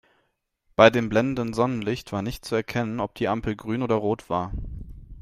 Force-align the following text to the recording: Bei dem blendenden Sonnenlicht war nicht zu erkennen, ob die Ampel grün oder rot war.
Bei 0.75 0.89
dem 0.89 1.09
blendenden 1.09 1.53
Sonnenlicht 1.53 2.11
war 2.11 2.23
nicht 2.23 2.43
zu 2.43 2.55
erkennen, 2.55 2.99
ob 2.99 3.13
die 3.13 3.27
Ampel 3.27 3.55
grün 3.55 3.83
oder 3.83 3.93
rot 3.97 4.31
war. 4.31 4.51